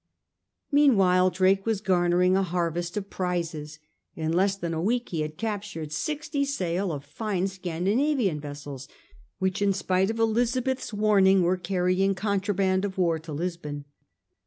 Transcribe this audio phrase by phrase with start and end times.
[0.71, 3.77] Meanwhile Drake was garnering a harvest of prizes.
[4.15, 8.87] In less than a week he had captured sixty sail of fine Scandinavian vessels
[9.37, 13.85] which in spite of Elizabeth's warning were carrying contraband of war to Lisbon.